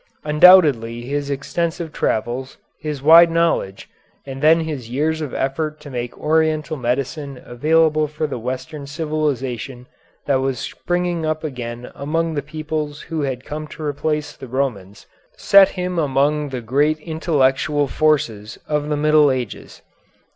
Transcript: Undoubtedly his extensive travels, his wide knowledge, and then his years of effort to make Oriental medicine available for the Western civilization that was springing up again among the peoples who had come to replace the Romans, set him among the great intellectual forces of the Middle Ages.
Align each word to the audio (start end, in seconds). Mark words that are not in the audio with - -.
Undoubtedly 0.23 1.01
his 1.01 1.29
extensive 1.29 1.93
travels, 1.93 2.57
his 2.79 3.03
wide 3.03 3.29
knowledge, 3.29 3.87
and 4.25 4.41
then 4.41 4.61
his 4.61 4.89
years 4.89 5.21
of 5.21 5.31
effort 5.31 5.79
to 5.79 5.91
make 5.91 6.17
Oriental 6.17 6.75
medicine 6.75 7.39
available 7.45 8.07
for 8.07 8.25
the 8.25 8.39
Western 8.39 8.87
civilization 8.87 9.85
that 10.25 10.41
was 10.41 10.57
springing 10.57 11.23
up 11.23 11.43
again 11.43 11.91
among 11.93 12.33
the 12.33 12.41
peoples 12.41 12.99
who 13.01 13.21
had 13.21 13.45
come 13.45 13.67
to 13.67 13.83
replace 13.83 14.35
the 14.35 14.47
Romans, 14.47 15.05
set 15.37 15.69
him 15.69 15.99
among 15.99 16.49
the 16.49 16.61
great 16.61 16.97
intellectual 16.97 17.87
forces 17.87 18.57
of 18.67 18.89
the 18.89 18.97
Middle 18.97 19.29
Ages. 19.29 19.83